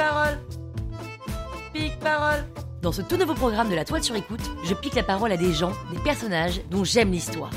[0.00, 0.38] parole
[1.74, 2.44] Pique parole
[2.80, 5.36] Dans ce tout nouveau programme de la toile sur écoute, je pique la parole à
[5.36, 7.50] des gens, des personnages dont j'aime l'histoire.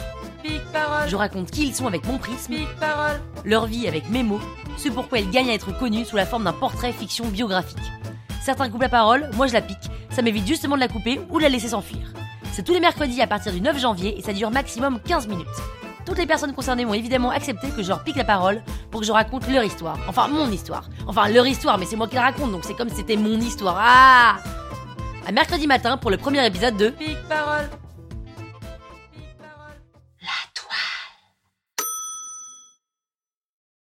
[0.44, 2.53] Pique parole Je raconte qui ils sont avec mon prisme.
[2.53, 4.41] Pique parole Leur vie avec mes mots,
[4.77, 7.77] ce pourquoi ils gagnent à être connus sous la forme d'un portrait fiction biographique.
[8.41, 9.89] Certains coupent la parole, moi je la pique.
[10.09, 12.11] Ça m'évite justement de la couper ou de la laisser s'enfuir.
[12.52, 15.47] C'est tous les mercredis à partir du 9 janvier et ça dure maximum 15 minutes.
[16.06, 19.08] Toutes les personnes concernées ont évidemment accepté que je leur pique la parole pour que
[19.08, 19.98] je raconte leur histoire.
[20.08, 20.90] Enfin, mon histoire.
[21.08, 23.40] Enfin, leur histoire, mais c'est moi qui la raconte, donc c'est comme si c'était mon
[23.40, 23.78] histoire.
[23.80, 24.36] Ah
[25.26, 27.70] À mercredi matin pour le premier épisode de Pique Parole